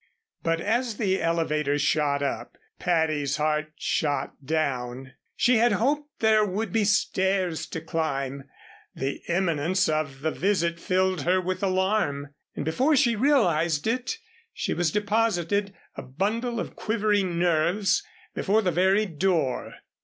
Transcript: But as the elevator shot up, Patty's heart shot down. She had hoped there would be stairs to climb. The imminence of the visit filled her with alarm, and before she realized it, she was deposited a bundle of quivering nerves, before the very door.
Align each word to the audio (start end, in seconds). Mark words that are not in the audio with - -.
But 0.41 0.59
as 0.61 0.97
the 0.97 1.21
elevator 1.21 1.77
shot 1.77 2.23
up, 2.23 2.57
Patty's 2.79 3.37
heart 3.37 3.73
shot 3.75 4.43
down. 4.43 5.11
She 5.35 5.57
had 5.57 5.73
hoped 5.73 6.09
there 6.21 6.43
would 6.43 6.73
be 6.73 6.85
stairs 6.85 7.67
to 7.67 7.81
climb. 7.81 8.45
The 8.95 9.21
imminence 9.27 9.87
of 9.87 10.21
the 10.21 10.31
visit 10.31 10.79
filled 10.79 11.21
her 11.21 11.39
with 11.39 11.61
alarm, 11.61 12.29
and 12.55 12.65
before 12.65 12.95
she 12.95 13.15
realized 13.15 13.85
it, 13.85 14.17
she 14.51 14.73
was 14.73 14.89
deposited 14.89 15.75
a 15.95 16.01
bundle 16.01 16.59
of 16.59 16.75
quivering 16.75 17.37
nerves, 17.37 18.01
before 18.33 18.63
the 18.63 18.71
very 18.71 19.05
door. 19.05 19.75